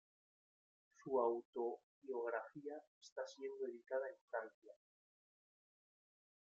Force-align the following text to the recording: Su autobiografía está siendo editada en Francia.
Su 1.03 1.19
autobiografía 1.19 2.73
está 2.99 3.21
siendo 3.27 3.67
editada 3.67 4.09
en 4.09 4.15
Francia. 4.31 4.73